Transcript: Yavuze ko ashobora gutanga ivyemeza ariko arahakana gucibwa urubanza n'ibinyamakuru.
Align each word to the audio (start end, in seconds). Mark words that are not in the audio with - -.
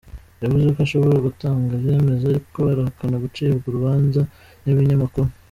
Yavuze 0.43 0.65
ko 0.73 0.77
ashobora 0.85 1.25
gutanga 1.27 1.69
ivyemeza 1.77 2.23
ariko 2.27 2.59
arahakana 2.71 3.15
gucibwa 3.23 3.65
urubanza 3.67 4.21
n'ibinyamakuru. 4.63 5.29